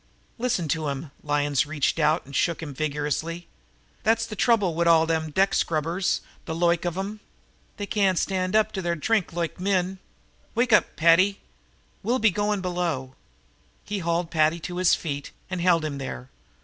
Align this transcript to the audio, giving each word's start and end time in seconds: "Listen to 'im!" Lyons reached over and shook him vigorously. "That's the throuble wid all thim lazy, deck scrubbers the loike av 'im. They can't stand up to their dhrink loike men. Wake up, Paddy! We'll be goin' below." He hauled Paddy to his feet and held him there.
"Listen 0.39 0.67
to 0.69 0.89
'im!" 0.89 1.11
Lyons 1.21 1.67
reached 1.67 1.99
over 1.99 2.21
and 2.25 2.35
shook 2.35 2.63
him 2.63 2.73
vigorously. 2.73 3.47
"That's 4.01 4.25
the 4.25 4.35
throuble 4.35 4.73
wid 4.73 4.87
all 4.87 5.05
thim 5.05 5.25
lazy, 5.25 5.31
deck 5.33 5.53
scrubbers 5.53 6.21
the 6.45 6.55
loike 6.55 6.87
av 6.87 6.97
'im. 6.97 7.19
They 7.77 7.85
can't 7.85 8.17
stand 8.17 8.55
up 8.55 8.71
to 8.71 8.81
their 8.81 8.95
dhrink 8.95 9.31
loike 9.31 9.59
men. 9.59 9.99
Wake 10.55 10.73
up, 10.73 10.95
Paddy! 10.95 11.39
We'll 12.01 12.17
be 12.17 12.31
goin' 12.31 12.61
below." 12.61 13.13
He 13.85 13.99
hauled 13.99 14.31
Paddy 14.31 14.59
to 14.61 14.77
his 14.77 14.95
feet 14.95 15.29
and 15.51 15.61
held 15.61 15.85
him 15.85 15.99
there. 15.99 16.29